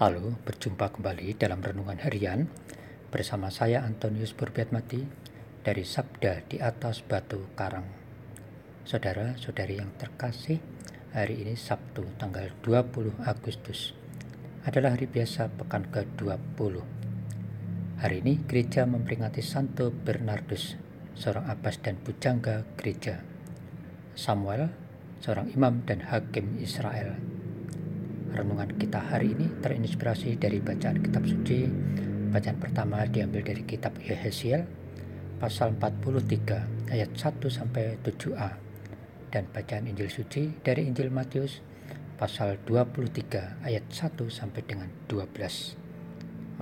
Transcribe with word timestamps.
Halo, 0.00 0.32
berjumpa 0.48 0.96
kembali 0.96 1.36
dalam 1.36 1.60
renungan 1.60 2.00
harian 2.00 2.48
bersama 3.12 3.52
saya 3.52 3.84
Antonius 3.84 4.32
Burbiatmati 4.32 5.04
dari 5.60 5.84
Sabda 5.84 6.40
di 6.48 6.56
atas 6.56 7.04
Batu 7.04 7.52
Karang. 7.52 7.84
Saudara-saudari 8.88 9.76
yang 9.76 9.92
terkasih, 10.00 10.56
hari 11.12 11.44
ini 11.44 11.52
Sabtu 11.52 12.16
tanggal 12.16 12.48
20 12.64 13.12
Agustus 13.28 13.92
adalah 14.64 14.96
hari 14.96 15.04
biasa 15.04 15.52
pekan 15.60 15.84
ke-20. 15.92 16.80
Hari 18.00 18.24
ini 18.24 18.40
gereja 18.48 18.88
memperingati 18.88 19.44
Santo 19.44 19.92
Bernardus, 19.92 20.80
seorang 21.12 21.44
abbas 21.52 21.76
dan 21.76 22.00
pujangga 22.00 22.64
gereja. 22.80 23.20
Samuel, 24.16 24.72
seorang 25.20 25.52
imam 25.52 25.84
dan 25.84 26.08
hakim 26.08 26.56
Israel 26.56 27.20
Renungan 28.30 28.70
kita 28.78 29.02
hari 29.02 29.34
ini 29.34 29.50
terinspirasi 29.58 30.38
dari 30.38 30.62
bacaan 30.62 31.02
kitab 31.02 31.26
suci. 31.26 31.66
Bacaan 32.30 32.62
pertama 32.62 33.02
diambil 33.10 33.42
dari 33.42 33.66
kitab 33.66 33.98
Yehesiel 33.98 34.62
pasal 35.42 35.74
43 35.74 36.94
ayat 36.94 37.10
1 37.10 37.26
sampai 37.50 37.98
7a 38.06 38.54
dan 39.34 39.50
bacaan 39.50 39.90
Injil 39.90 40.06
suci 40.06 40.46
dari 40.62 40.86
Injil 40.86 41.10
Matius 41.10 41.58
pasal 42.22 42.62
23 42.62 43.66
ayat 43.66 43.84
1 43.90 44.14
sampai 44.30 44.62
dengan 44.62 44.86
12. 45.10 45.74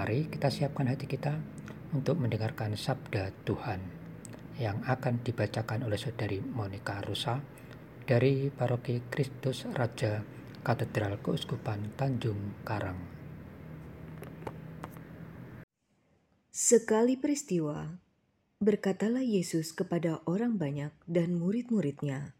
Mari 0.00 0.32
kita 0.32 0.48
siapkan 0.48 0.88
hati 0.88 1.04
kita 1.04 1.36
untuk 1.92 2.16
mendengarkan 2.16 2.80
sabda 2.80 3.28
Tuhan 3.44 3.84
yang 4.56 4.80
akan 4.88 5.20
dibacakan 5.20 5.84
oleh 5.84 6.00
saudari 6.00 6.40
Monica 6.40 7.04
Rusa 7.04 7.44
dari 8.08 8.48
Paroki 8.48 9.04
Kristus 9.12 9.68
Raja 9.68 10.38
Katedral 10.66 11.22
Keuskupan 11.22 11.94
Tanjung 11.94 12.62
Karang. 12.66 12.98
Sekali 16.50 17.14
peristiwa, 17.14 17.86
berkatalah 18.58 19.22
Yesus 19.22 19.70
kepada 19.70 20.18
orang 20.26 20.58
banyak 20.58 20.90
dan 21.06 21.38
murid-muridnya, 21.38 22.34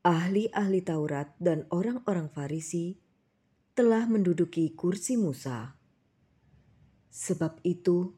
Ahli-ahli 0.00 0.80
Taurat 0.80 1.36
dan 1.36 1.68
orang-orang 1.68 2.32
Farisi 2.32 2.96
telah 3.76 4.08
menduduki 4.08 4.72
kursi 4.72 5.20
Musa. 5.20 5.76
Sebab 7.12 7.60
itu, 7.68 8.16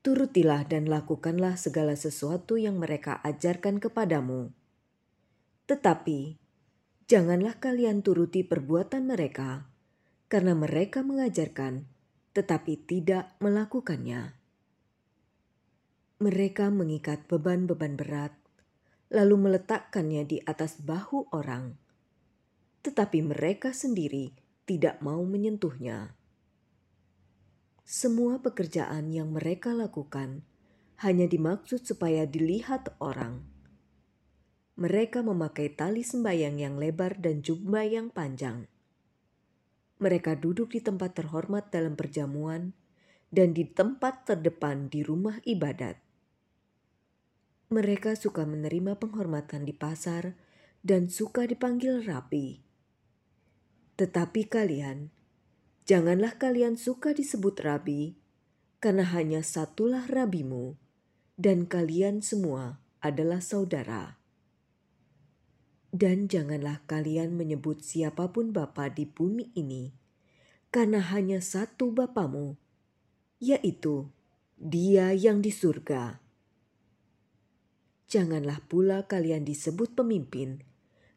turutilah 0.00 0.64
dan 0.64 0.88
lakukanlah 0.88 1.60
segala 1.60 1.98
sesuatu 2.00 2.56
yang 2.56 2.80
mereka 2.80 3.20
ajarkan 3.26 3.76
kepadamu. 3.76 4.56
Tetapi, 5.68 6.45
Janganlah 7.06 7.62
kalian 7.62 8.02
turuti 8.02 8.42
perbuatan 8.42 9.06
mereka, 9.06 9.62
karena 10.26 10.58
mereka 10.58 11.06
mengajarkan 11.06 11.86
tetapi 12.34 12.82
tidak 12.84 13.32
melakukannya. 13.40 14.36
Mereka 16.20 16.68
mengikat 16.68 17.24
beban-beban 17.30 17.96
berat, 17.96 18.36
lalu 19.08 19.38
meletakkannya 19.38 20.26
di 20.28 20.42
atas 20.44 20.82
bahu 20.82 21.32
orang, 21.32 21.78
tetapi 22.82 23.24
mereka 23.24 23.72
sendiri 23.72 24.36
tidak 24.66 24.98
mau 24.98 25.22
menyentuhnya. 25.22 26.12
Semua 27.86 28.42
pekerjaan 28.42 29.14
yang 29.14 29.30
mereka 29.30 29.72
lakukan 29.72 30.44
hanya 31.06 31.30
dimaksud 31.30 31.86
supaya 31.86 32.26
dilihat 32.26 32.98
orang 32.98 33.55
mereka 34.76 35.24
memakai 35.24 35.72
tali 35.72 36.04
sembayang 36.04 36.60
yang 36.60 36.76
lebar 36.76 37.16
dan 37.16 37.40
jubah 37.40 37.88
yang 37.88 38.12
panjang. 38.12 38.68
Mereka 39.96 40.36
duduk 40.36 40.76
di 40.76 40.84
tempat 40.84 41.16
terhormat 41.16 41.72
dalam 41.72 41.96
perjamuan 41.96 42.76
dan 43.32 43.56
di 43.56 43.64
tempat 43.64 44.28
terdepan 44.28 44.92
di 44.92 45.00
rumah 45.00 45.40
ibadat. 45.48 45.96
Mereka 47.72 48.20
suka 48.20 48.44
menerima 48.44 49.00
penghormatan 49.00 49.64
di 49.64 49.72
pasar 49.72 50.36
dan 50.84 51.08
suka 51.08 51.48
dipanggil 51.48 52.04
rapi. 52.04 52.60
Tetapi 53.96 54.42
kalian, 54.44 55.08
janganlah 55.88 56.36
kalian 56.36 56.76
suka 56.76 57.16
disebut 57.16 57.64
rabi, 57.64 58.20
karena 58.76 59.08
hanya 59.08 59.40
satulah 59.40 60.04
rabimu, 60.04 60.76
dan 61.40 61.64
kalian 61.64 62.20
semua 62.20 62.84
adalah 63.00 63.40
saudara. 63.40 64.25
Dan 65.96 66.28
janganlah 66.28 66.84
kalian 66.84 67.40
menyebut 67.40 67.80
siapa 67.80 68.28
pun 68.28 68.52
Bapa 68.52 68.92
di 68.92 69.08
bumi 69.08 69.48
ini, 69.56 69.96
karena 70.68 71.00
hanya 71.00 71.40
satu 71.40 71.88
Bapamu, 71.88 72.60
yaitu 73.40 74.04
Dia 74.60 75.16
yang 75.16 75.40
di 75.40 75.48
surga. 75.48 76.20
Janganlah 78.12 78.60
pula 78.68 79.08
kalian 79.08 79.48
disebut 79.48 79.96
pemimpin, 79.96 80.60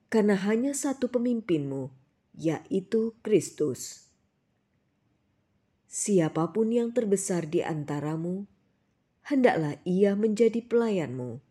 karena 0.07 0.39
hanya 0.47 0.71
satu 0.71 1.11
pemimpinmu, 1.11 1.91
yaitu 2.39 3.19
Kristus. 3.19 4.07
Siapa 5.91 6.55
pun 6.55 6.71
yang 6.71 6.95
terbesar 6.95 7.51
di 7.51 7.59
antaramu, 7.67 8.47
hendaklah 9.27 9.75
ia 9.83 10.15
menjadi 10.15 10.63
pelayanmu 10.63 11.48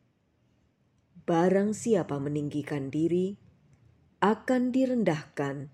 Barang 1.28 1.76
siapa 1.76 2.16
meninggikan 2.16 2.88
diri 2.88 3.36
akan 4.24 4.72
direndahkan, 4.72 5.68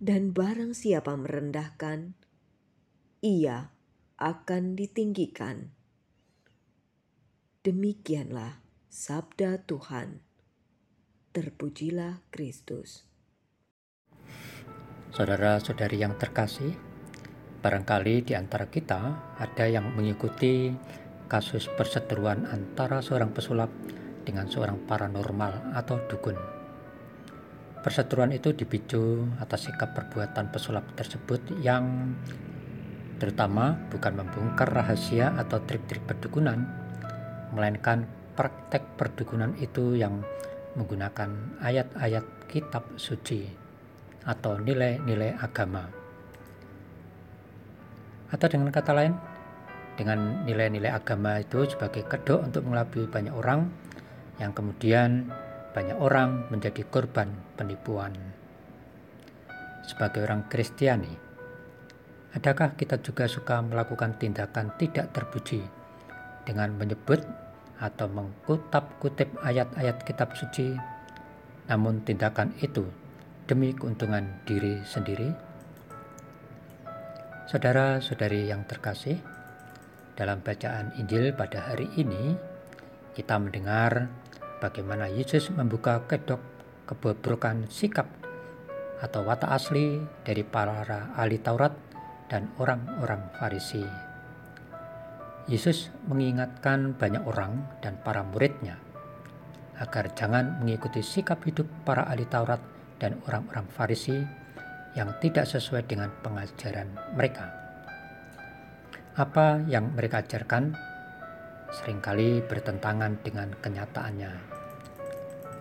dan 0.00 0.32
barang 0.32 0.72
siapa 0.72 1.12
merendahkan, 1.20 2.16
ia 3.20 3.68
akan 4.16 4.72
ditinggikan. 4.72 5.76
Demikianlah 7.60 8.64
sabda 8.88 9.68
Tuhan. 9.68 10.24
Terpujilah 11.36 12.24
Kristus. 12.32 13.04
Saudara-saudari 15.12 16.00
yang 16.00 16.16
terkasih, 16.16 16.72
barangkali 17.60 18.24
di 18.24 18.32
antara 18.32 18.72
kita 18.72 19.36
ada 19.36 19.68
yang 19.68 19.92
mengikuti 19.92 20.72
kasus 21.28 21.68
perseteruan 21.68 22.48
antara 22.48 23.04
seorang 23.04 23.36
pesulap 23.36 23.68
dengan 24.28 24.44
seorang 24.44 24.84
paranormal 24.84 25.72
atau 25.72 25.96
dukun. 26.04 26.36
Perseteruan 27.80 28.36
itu 28.36 28.52
dipicu 28.52 29.24
atas 29.40 29.72
sikap 29.72 29.96
perbuatan 29.96 30.52
pesulap 30.52 30.84
tersebut 30.92 31.40
yang 31.64 32.12
terutama 33.16 33.80
bukan 33.88 34.20
membongkar 34.20 34.68
rahasia 34.68 35.32
atau 35.40 35.64
trik-trik 35.64 36.04
perdukunan, 36.04 36.68
melainkan 37.56 38.04
praktek 38.36 39.00
perdukunan 39.00 39.56
itu 39.56 39.96
yang 39.96 40.20
menggunakan 40.76 41.58
ayat-ayat 41.64 42.44
kitab 42.52 42.84
suci 43.00 43.48
atau 44.28 44.60
nilai-nilai 44.60 45.40
agama. 45.40 45.88
Atau 48.28 48.52
dengan 48.52 48.68
kata 48.68 48.92
lain, 48.92 49.16
dengan 49.96 50.44
nilai-nilai 50.44 50.92
agama 50.92 51.40
itu 51.40 51.64
sebagai 51.64 52.04
kedok 52.04 52.44
untuk 52.44 52.68
mengelabui 52.68 53.08
banyak 53.08 53.32
orang 53.32 53.87
yang 54.38 54.54
kemudian 54.54 55.30
banyak 55.74 55.98
orang 55.98 56.50
menjadi 56.50 56.82
korban 56.88 57.30
penipuan. 57.54 58.14
Sebagai 59.86 60.26
orang 60.26 60.46
Kristiani, 60.50 61.14
adakah 62.34 62.74
kita 62.74 62.98
juga 63.02 63.30
suka 63.30 63.62
melakukan 63.62 64.18
tindakan 64.18 64.74
tidak 64.78 65.14
terpuji 65.14 65.62
dengan 66.46 66.74
menyebut 66.74 67.22
atau 67.78 68.10
mengkutap-kutip 68.10 69.38
ayat-ayat 69.42 70.02
kitab 70.02 70.34
suci, 70.34 70.74
namun 71.70 72.02
tindakan 72.02 72.52
itu 72.58 72.86
demi 73.46 73.70
keuntungan 73.72 74.42
diri 74.44 74.82
sendiri? 74.82 75.30
Saudara-saudari 77.48 78.44
yang 78.44 78.68
terkasih, 78.68 79.16
dalam 80.18 80.44
bacaan 80.44 80.92
Injil 81.00 81.32
pada 81.32 81.72
hari 81.72 81.88
ini, 81.96 82.36
kita 83.16 83.40
mendengar 83.40 84.12
bagaimana 84.58 85.06
Yesus 85.10 85.50
membuka 85.54 86.02
kedok 86.06 86.42
kebobrokan 86.86 87.70
sikap 87.70 88.06
atau 88.98 89.22
watak 89.22 89.54
asli 89.54 90.02
dari 90.26 90.42
para 90.42 91.14
ahli 91.14 91.38
Taurat 91.38 91.70
dan 92.26 92.50
orang-orang 92.58 93.30
Farisi. 93.38 93.82
Yesus 95.48 95.88
mengingatkan 96.04 96.92
banyak 96.98 97.24
orang 97.24 97.64
dan 97.80 97.96
para 98.04 98.20
muridnya 98.20 98.76
agar 99.78 100.10
jangan 100.12 100.60
mengikuti 100.60 101.00
sikap 101.00 101.40
hidup 101.46 101.64
para 101.86 102.04
ahli 102.10 102.26
Taurat 102.26 102.60
dan 102.98 103.16
orang-orang 103.30 103.64
Farisi 103.70 104.18
yang 104.98 105.14
tidak 105.22 105.46
sesuai 105.46 105.86
dengan 105.86 106.10
pengajaran 106.20 106.90
mereka. 107.14 107.46
Apa 109.14 109.62
yang 109.70 109.94
mereka 109.94 110.22
ajarkan 110.22 110.74
sering 111.72 112.00
kali 112.00 112.40
bertentangan 112.40 113.20
dengan 113.20 113.52
kenyataannya. 113.60 114.32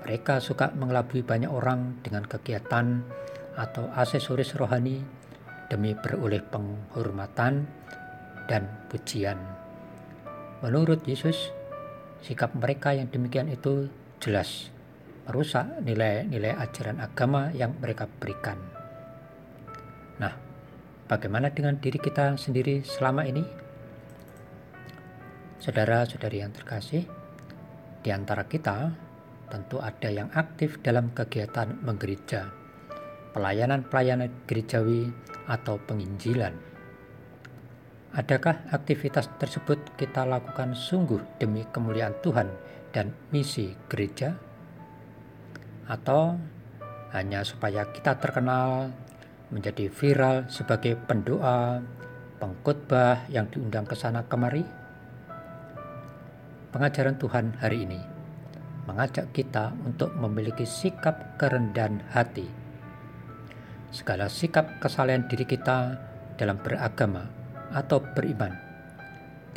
Mereka 0.08 0.40
suka 0.40 0.72
mengelabui 0.72 1.24
banyak 1.24 1.52
orang 1.52 2.00
dengan 2.00 2.24
kegiatan 2.24 3.04
atau 3.60 3.92
aksesoris 3.92 4.56
rohani 4.56 5.04
demi 5.68 5.92
beroleh 5.98 6.40
penghormatan 6.48 7.68
dan 8.48 8.64
pujian. 8.88 9.36
Menurut 10.64 11.04
Yesus, 11.04 11.52
sikap 12.24 12.56
mereka 12.56 12.96
yang 12.96 13.12
demikian 13.12 13.52
itu 13.52 13.92
jelas 14.24 14.72
merusak 15.28 15.84
nilai-nilai 15.84 16.56
ajaran 16.56 17.04
agama 17.04 17.52
yang 17.52 17.76
mereka 17.84 18.08
berikan. 18.08 18.56
Nah, 20.24 20.32
bagaimana 21.12 21.52
dengan 21.52 21.76
diri 21.84 22.00
kita 22.00 22.40
sendiri 22.40 22.82
selama 22.88 23.28
ini? 23.28 23.67
Saudara-saudari 25.68 26.40
yang 26.40 26.56
terkasih, 26.56 27.04
di 28.00 28.10
antara 28.16 28.48
kita 28.48 28.96
tentu 29.52 29.84
ada 29.84 30.08
yang 30.08 30.32
aktif 30.32 30.80
dalam 30.80 31.12
kegiatan 31.12 31.76
menggereja, 31.84 32.48
pelayanan-pelayanan 33.36 34.32
gerejawi 34.48 35.12
atau 35.52 35.76
penginjilan. 35.84 36.56
Adakah 38.16 38.72
aktivitas 38.72 39.28
tersebut 39.36 40.00
kita 40.00 40.24
lakukan 40.24 40.72
sungguh 40.72 41.20
demi 41.36 41.68
kemuliaan 41.68 42.16
Tuhan 42.24 42.48
dan 42.96 43.12
misi 43.36 43.76
gereja? 43.92 44.48
atau 45.88 46.36
hanya 47.16 47.48
supaya 47.48 47.88
kita 47.88 48.20
terkenal 48.20 48.92
menjadi 49.48 49.88
viral 49.88 50.52
sebagai 50.52 51.00
pendoa, 51.08 51.80
pengkhotbah 52.44 53.32
yang 53.32 53.48
diundang 53.48 53.88
ke 53.88 53.96
sana 53.96 54.28
kemari? 54.28 54.87
Pengajaran 56.78 57.18
Tuhan 57.18 57.58
hari 57.58 57.90
ini 57.90 57.98
mengajak 58.86 59.34
kita 59.34 59.74
untuk 59.82 60.14
memiliki 60.14 60.62
sikap 60.62 61.34
kerendahan 61.42 62.06
hati. 62.14 62.46
Segala 63.90 64.30
sikap 64.30 64.78
kesalahan 64.78 65.26
diri 65.26 65.42
kita 65.50 65.98
dalam 66.38 66.62
beragama 66.62 67.26
atau 67.74 67.98
beriman 68.14 68.54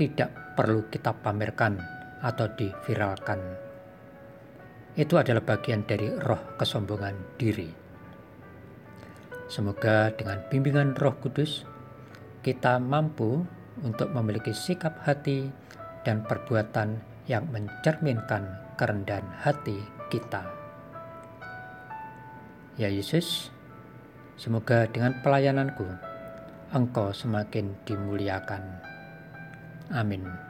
tidak 0.00 0.56
perlu 0.56 0.88
kita 0.88 1.12
pamerkan 1.20 1.76
atau 2.24 2.48
diviralkan 2.56 3.36
itu 4.96 5.20
adalah 5.20 5.44
bagian 5.44 5.84
dari 5.84 6.08
roh 6.24 6.56
kesombongan 6.56 7.36
diri. 7.36 7.68
Semoga 9.52 10.08
dengan 10.16 10.40
bimbingan 10.48 10.96
Roh 10.96 11.20
Kudus, 11.20 11.68
kita 12.40 12.80
mampu 12.80 13.44
untuk 13.84 14.08
memiliki 14.08 14.56
sikap 14.56 15.04
hati 15.04 15.52
dan 16.00 16.24
perbuatan 16.24 17.09
yang 17.28 17.48
mencerminkan 17.52 18.46
kerendahan 18.80 19.26
hati 19.40 19.76
kita. 20.08 20.44
Ya 22.80 22.88
Yesus, 22.88 23.52
semoga 24.40 24.88
dengan 24.88 25.20
pelayananku, 25.20 25.84
Engkau 26.70 27.10
semakin 27.10 27.76
dimuliakan. 27.84 28.62
Amin. 29.90 30.49